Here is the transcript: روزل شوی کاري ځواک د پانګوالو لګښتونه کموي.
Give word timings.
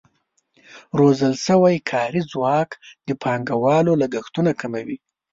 روزل 0.99 1.33
شوی 1.45 1.77
کاري 1.89 2.21
ځواک 2.31 2.69
د 3.07 3.09
پانګوالو 3.23 3.93
لګښتونه 4.01 4.51
کموي. 4.61 4.97